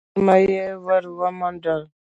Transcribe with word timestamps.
په 0.03 0.07
سږمه 0.17 0.35
يې 0.47 0.63
ور 0.85 1.03
ومنډل. 1.19 1.81